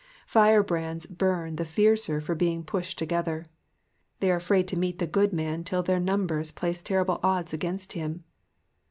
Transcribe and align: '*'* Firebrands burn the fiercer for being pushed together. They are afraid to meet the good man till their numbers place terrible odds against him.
'*'* 0.19 0.25
Firebrands 0.25 1.05
burn 1.05 1.57
the 1.57 1.63
fiercer 1.63 2.19
for 2.19 2.33
being 2.33 2.63
pushed 2.63 2.97
together. 2.97 3.45
They 4.19 4.31
are 4.31 4.37
afraid 4.37 4.67
to 4.69 4.75
meet 4.79 4.97
the 4.97 5.05
good 5.05 5.31
man 5.31 5.63
till 5.63 5.83
their 5.83 5.99
numbers 5.99 6.49
place 6.51 6.81
terrible 6.81 7.19
odds 7.21 7.53
against 7.53 7.93
him. 7.93 8.23